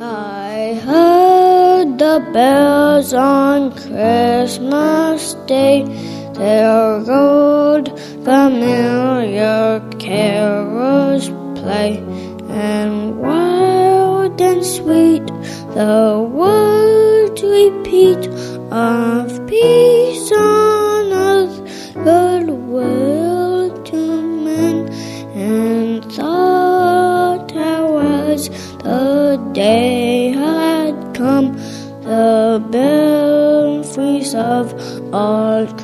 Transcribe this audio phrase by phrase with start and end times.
[0.00, 5.84] I heard the bells on Christmas Day.
[6.34, 7.88] They rode
[8.24, 11.28] familiar carols
[11.60, 11.98] play,
[12.48, 15.26] and wild and sweet
[15.74, 16.15] the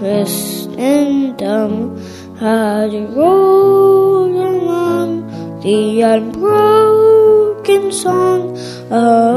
[0.02, 1.70] Christendom
[2.36, 8.58] had rolled along the unbroken song
[8.90, 9.31] of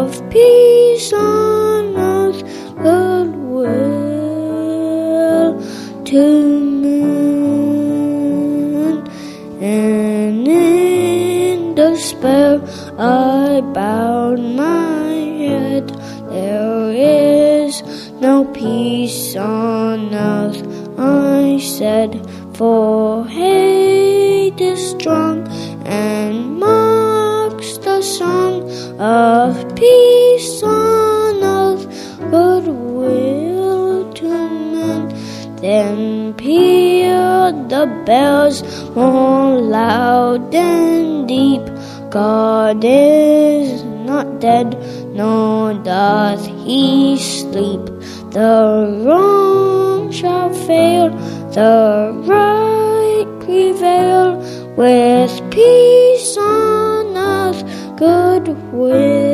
[37.69, 38.63] the bells
[38.95, 41.65] more loud and deep.
[42.09, 44.77] God is not dead,
[45.13, 47.85] nor doth he sleep.
[48.31, 51.09] The wrong shall fail,
[51.51, 54.37] the right prevail,
[54.75, 57.63] with peace on earth,
[57.97, 59.25] goodwill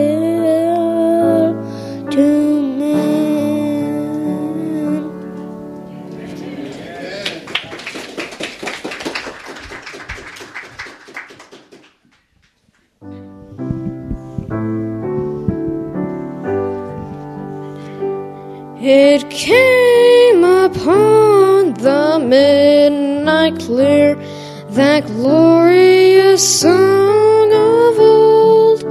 [2.11, 2.40] to
[18.93, 24.15] It came upon the midnight clear,
[24.71, 28.81] that glorious song of old,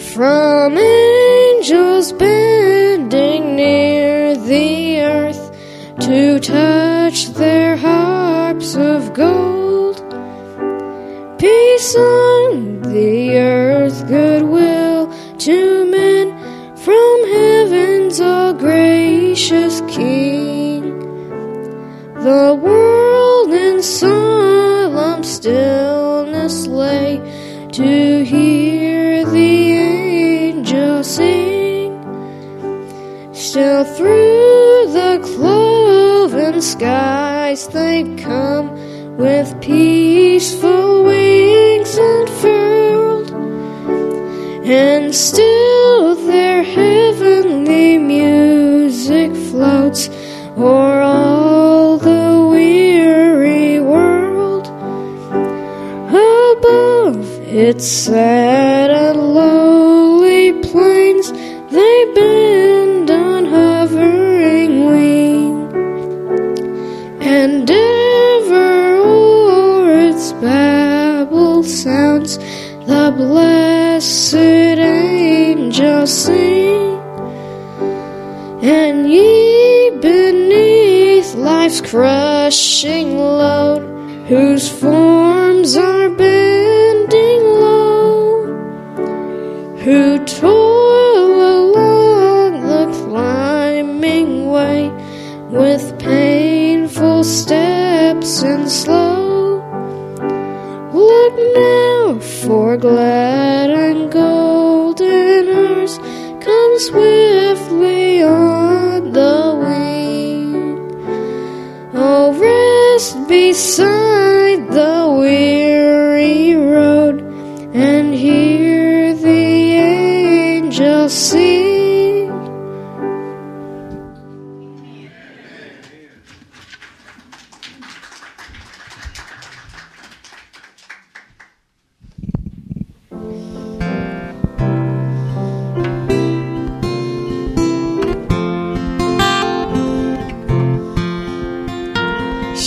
[0.00, 5.52] from angels bending near the earth
[6.00, 9.98] to touch their harps of gold.
[11.38, 16.26] Peace on the earth, goodwill to men
[16.74, 17.37] from heaven's
[18.20, 20.98] all gracious King.
[22.14, 27.20] The world in solemn stillness lay
[27.72, 31.92] to hear the angels sing.
[33.32, 38.68] Still through the cloven skies they come
[39.16, 43.30] with peaceful wings unfurled,
[44.64, 47.37] and still their heavenly
[50.56, 54.66] o'er all the weary world.
[56.08, 58.67] Above its sad
[81.68, 83.82] life's crushing load,
[84.26, 85.97] whose forms are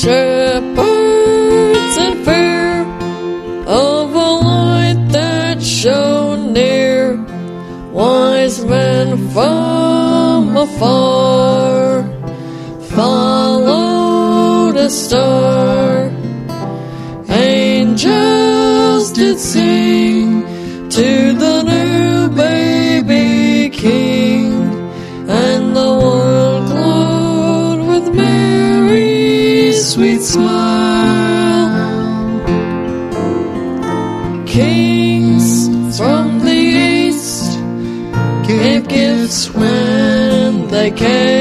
[0.01, 2.81] shepherds in fear
[3.67, 7.17] of a light that shone near,
[7.91, 12.01] wise men from afar
[12.95, 15.50] followed a star.
[41.01, 41.40] came.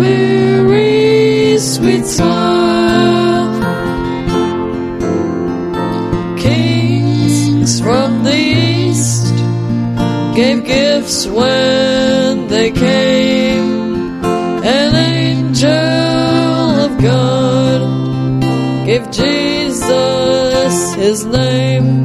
[0.00, 3.52] Mary, sweet child,
[6.38, 9.34] kings from the east
[10.34, 14.24] gave gifts when they came.
[14.64, 15.70] An angel
[16.86, 17.80] of God
[18.86, 22.04] gave Jesus his name.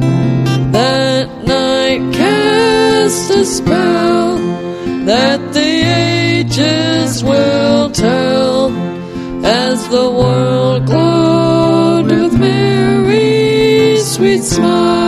[0.72, 4.36] That night cast a spell
[5.06, 5.35] that
[7.22, 8.70] will tell
[9.44, 15.05] as the world glowed with Mary's sweet smile.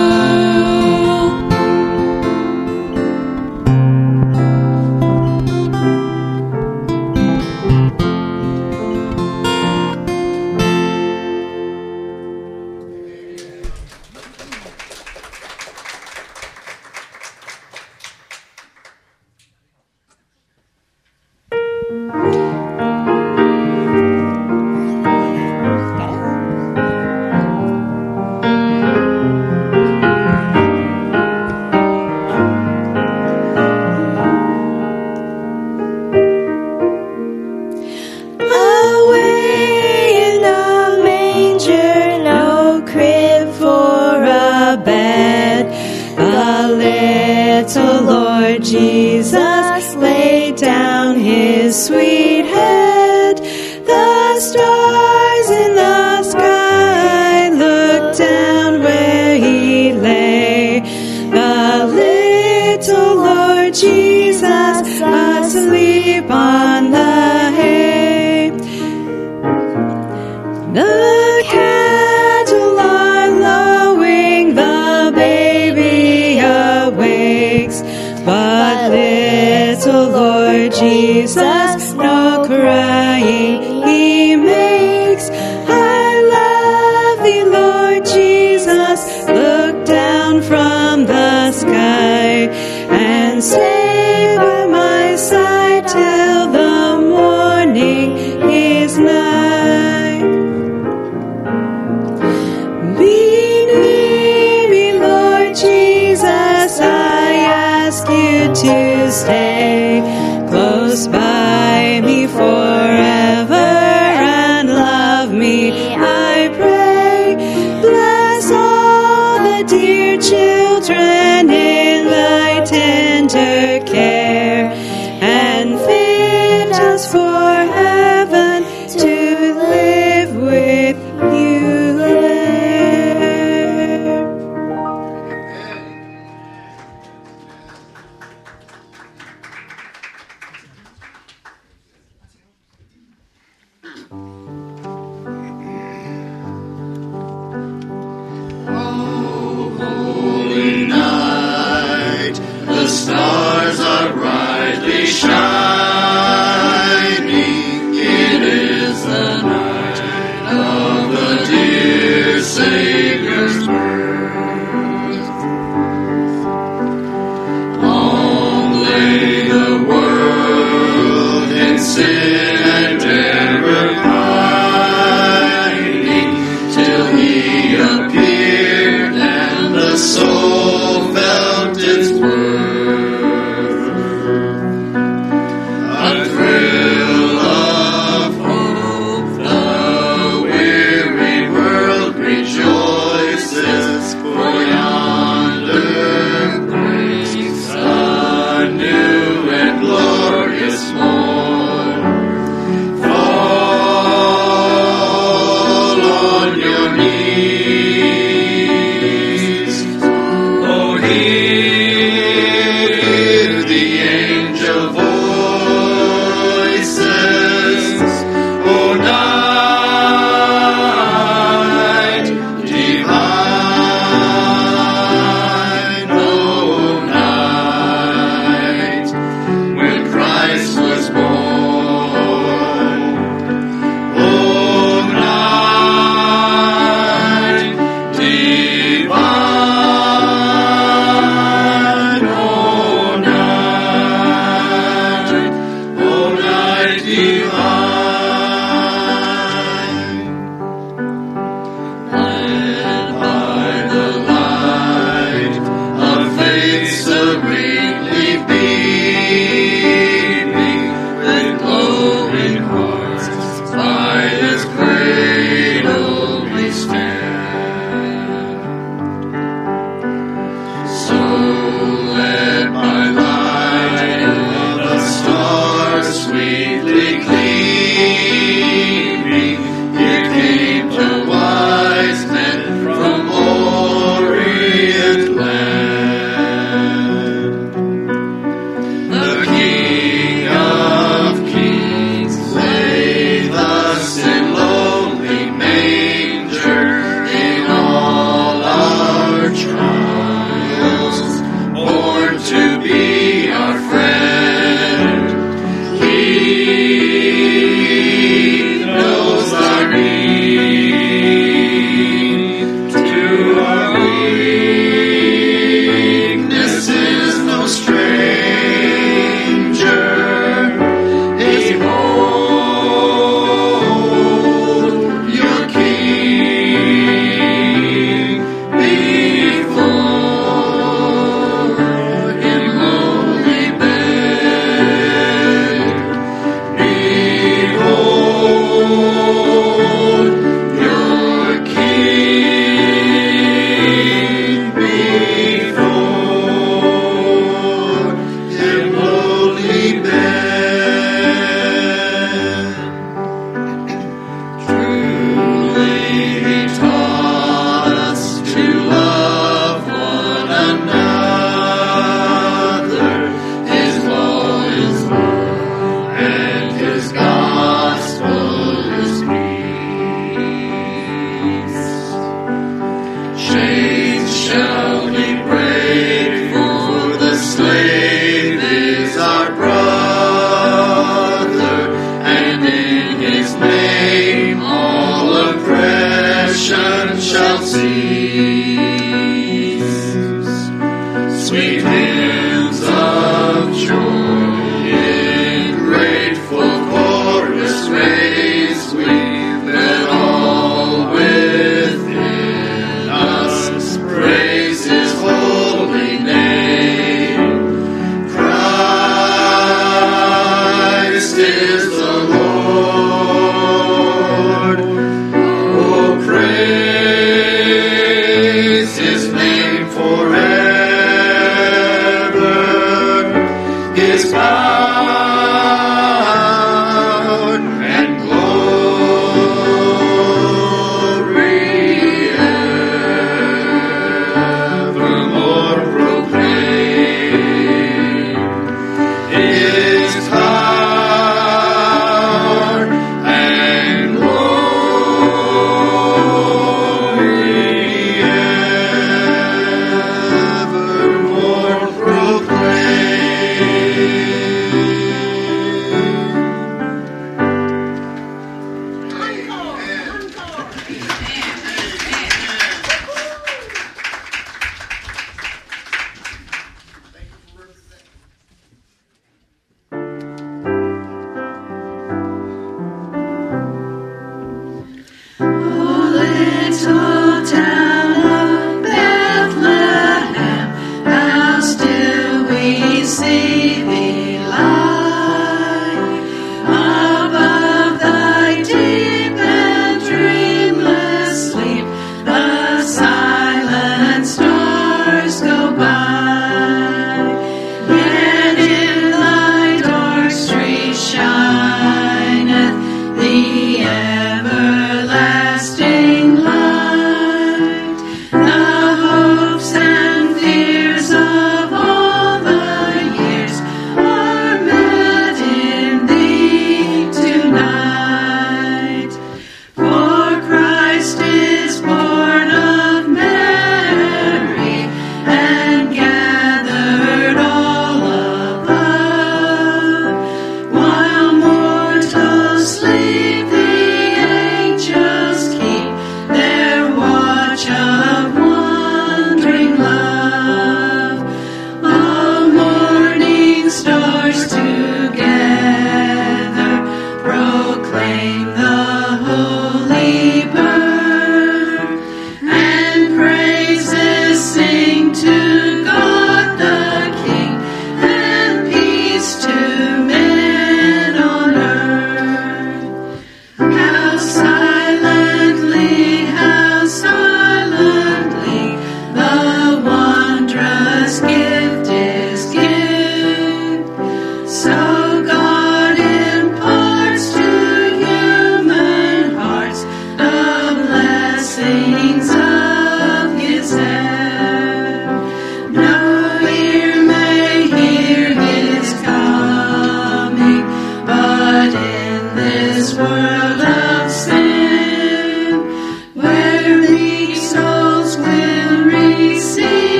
[48.70, 52.17] Jesus laid down his sweet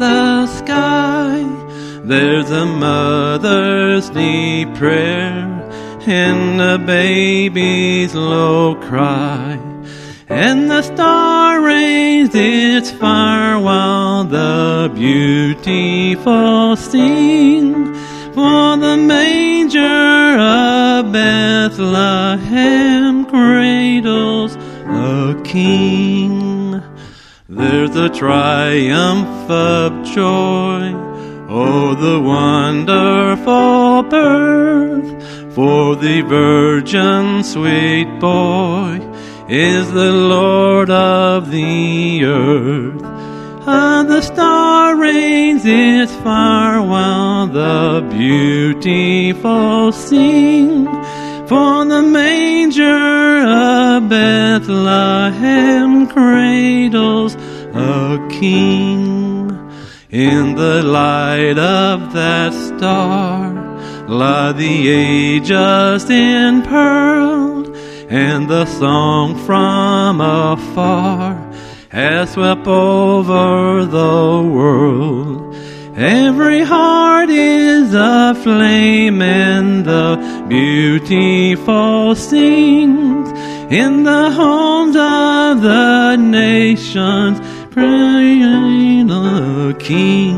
[0.00, 1.44] the sky.
[2.02, 5.60] There's a mother's deep prayer
[6.06, 9.58] and a baby's low cry.
[10.28, 17.94] And the star raised its fire while the beautiful sing.
[18.32, 22.46] For the manger of Bethlehem
[23.26, 26.39] cradles a king.
[27.52, 30.94] There's a triumph of joy.
[31.48, 35.52] Oh, the wonderful birth.
[35.52, 39.00] For the virgin sweet boy
[39.48, 43.02] is the Lord of the earth.
[43.66, 50.86] And the star rains its fire while the beautiful sing.
[51.48, 57.36] For the manger of Bethlehem cradles
[57.80, 59.50] a king.
[60.10, 63.52] In the light of that star
[64.08, 67.76] lie the ages impearled,
[68.08, 71.36] and the song from afar
[71.90, 75.54] has swept over the world.
[75.96, 80.16] Every heart is aflame, and the
[80.48, 83.30] beautiful sings
[83.70, 87.38] in the homes of the nations,
[87.80, 90.36] praying the King.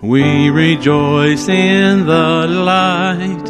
[0.00, 3.48] We rejoice in the light,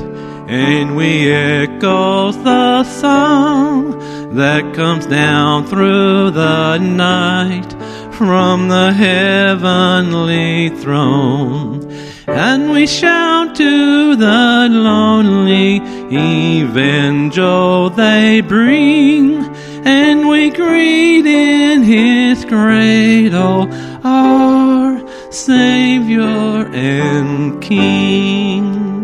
[0.49, 3.99] and we echo the song
[4.37, 7.71] that comes down through the night
[8.15, 11.87] from the heavenly throne.
[12.27, 15.77] And we shout to the lonely
[16.11, 19.48] evangel they bring,
[19.85, 23.69] and we greet in his cradle
[24.05, 28.98] our Savior and King.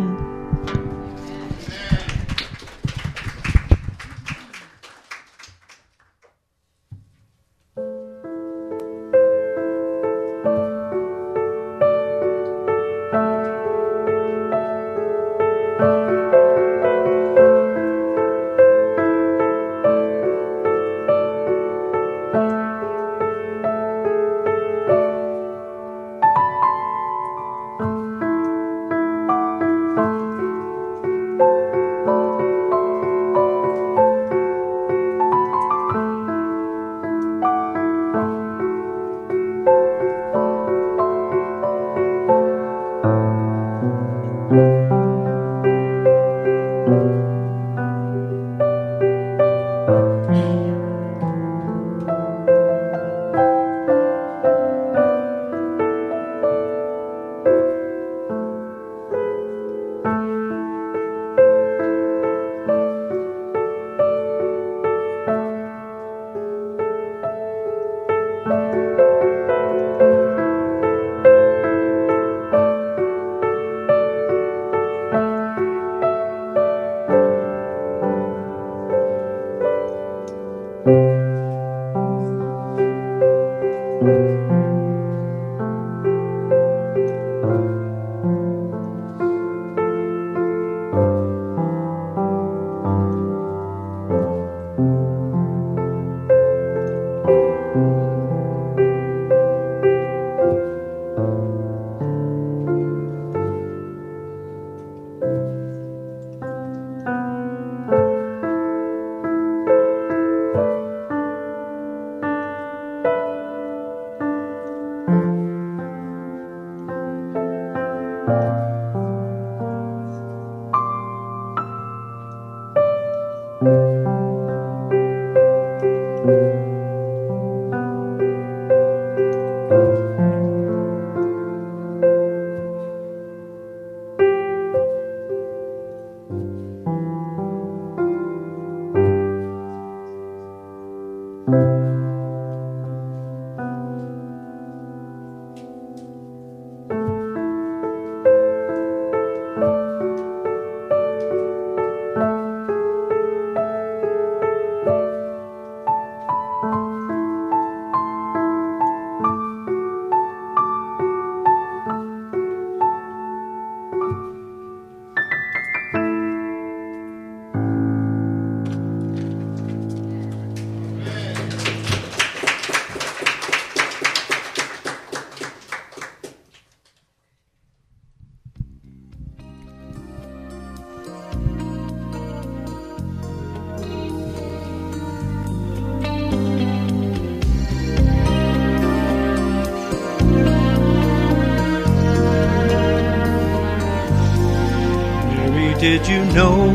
[196.04, 196.66] Did you know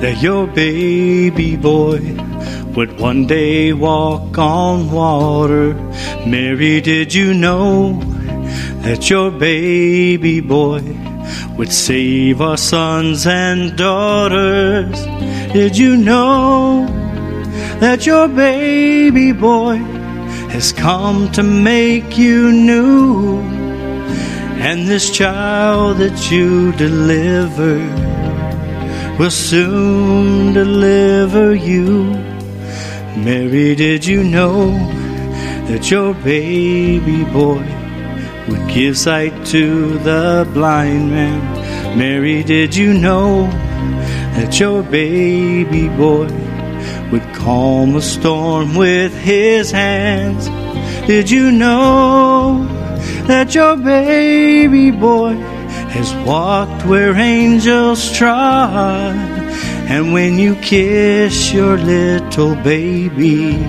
[0.00, 2.00] that your baby boy
[2.74, 5.74] would one day walk on water?
[6.26, 8.00] Mary, did you know
[8.84, 10.80] that your baby boy
[11.58, 14.98] would save our sons and daughters?
[15.52, 16.86] Did you know
[17.80, 19.76] that your baby boy
[20.54, 23.40] has come to make you new?
[24.64, 28.01] And this child that you deliver
[29.18, 32.04] will soon deliver you.
[33.16, 34.70] Mary, did you know
[35.68, 37.62] that your baby boy
[38.48, 41.98] would give sight to the blind man?
[41.98, 43.42] Mary, did you know
[44.36, 46.26] that your baby boy
[47.12, 50.48] would calm a storm with his hands?
[51.06, 52.66] Did you know
[53.26, 55.34] that your baby boy
[55.92, 59.42] has walked where angels trod?
[59.92, 63.60] And when you kiss your little baby,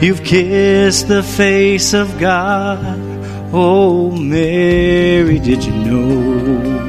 [0.00, 3.00] you've kissed the face of God.
[3.52, 6.82] Oh, Mary, did you know?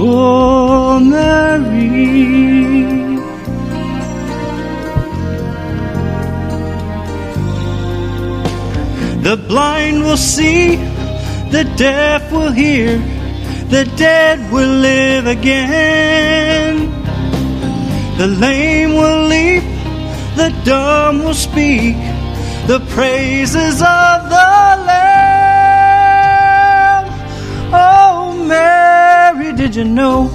[0.00, 3.07] Oh, Mary.
[9.28, 10.76] The blind will see,
[11.50, 12.96] the deaf will hear,
[13.68, 16.90] the dead will live again.
[18.16, 19.64] The lame will leap,
[20.34, 21.96] the dumb will speak,
[22.66, 25.04] the praises of the Lamb.
[27.70, 30.30] Oh, Mary, did you know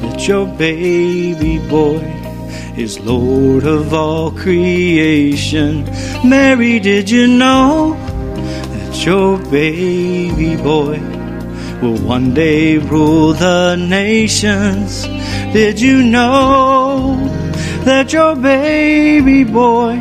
[0.00, 2.15] that your baby boy
[2.76, 5.84] is Lord of all creation?
[6.24, 11.00] Mary, did you know that your baby boy
[11.80, 15.04] will one day rule the nations?
[15.52, 17.16] Did you know
[17.84, 19.98] that your baby boy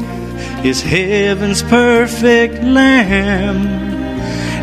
[0.64, 3.68] is heaven's perfect lamb?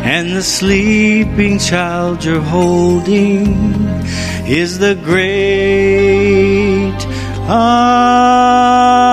[0.05, 3.73] And the sleeping child you're holding
[4.45, 6.72] is the great
[7.45, 9.12] I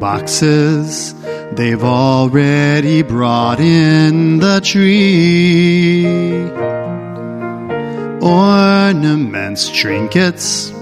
[0.00, 1.14] boxes,
[1.52, 6.06] they've already brought in the tree.
[8.20, 10.72] Ornaments, trinkets,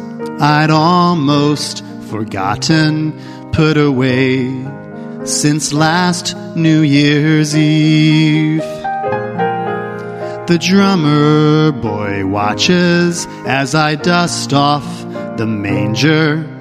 [0.41, 3.13] I'd almost forgotten,
[3.53, 4.65] put away
[5.25, 8.61] since last New Year's Eve.
[10.47, 14.87] The drummer boy watches as I dust off
[15.37, 16.58] the manger.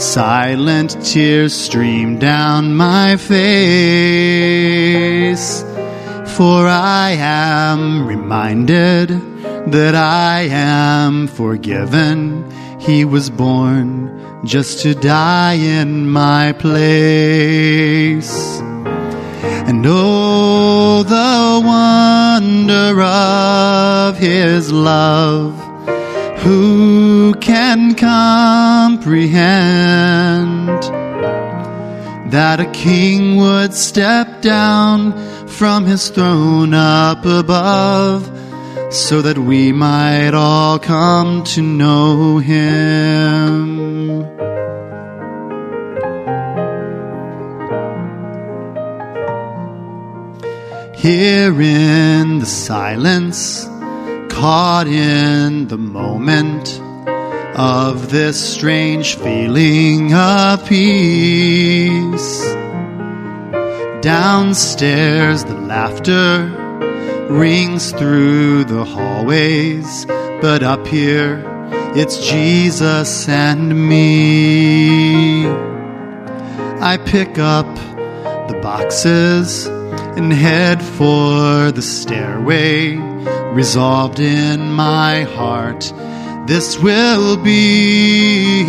[0.00, 3.30] Silent tears stream down my face.
[6.36, 9.10] For I am reminded
[9.70, 12.50] that I am forgiven.
[12.80, 18.32] He was born just to die in my place.
[19.68, 25.69] And oh, the wonder of his love.
[26.42, 29.02] Who can comprehend
[32.32, 35.12] that a king would step down
[35.46, 38.24] from his throne up above
[38.90, 44.24] so that we might all come to know him?
[50.96, 53.66] Here in the silence,
[54.30, 56.80] caught in the moment
[57.58, 62.42] of this strange feeling of peace.
[64.00, 66.48] Downstairs, the laughter
[67.28, 70.06] rings through the hallways,
[70.40, 71.44] but up here,
[71.94, 75.46] it's Jesus and me.
[76.80, 77.66] I pick up
[78.48, 79.66] the boxes
[80.16, 83.09] and head for the stairway,
[83.52, 85.92] resolved in my heart.
[86.46, 88.62] This will be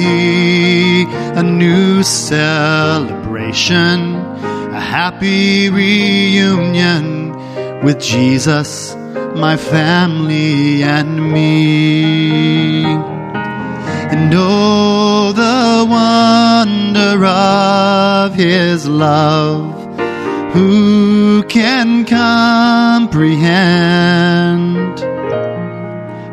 [1.36, 4.16] a new celebration,
[4.74, 7.32] a happy reunion
[7.84, 8.96] with Jesus,
[9.36, 12.84] my family, and me.
[12.86, 19.80] And oh, the wonder of His love.
[20.54, 21.11] Who
[21.52, 23.28] can comprehend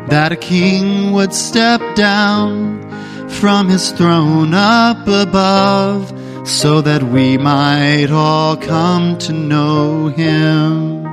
[0.09, 2.79] that a king would step down
[3.29, 6.07] from his throne up above
[6.47, 11.03] so that we might all come to know him?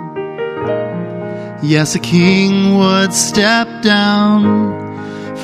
[1.61, 4.87] Yes, a king would step down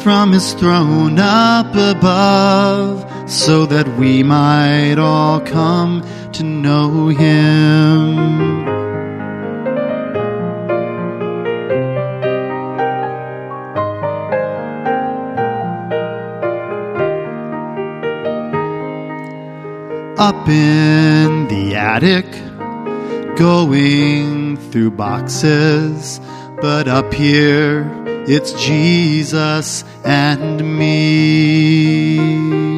[0.05, 8.63] from his throne up above so that we might all come to know him.
[20.19, 22.27] Up in the attic,
[23.37, 26.21] going through boxes,
[26.61, 27.91] but up here
[28.27, 32.72] it's Jesus and me.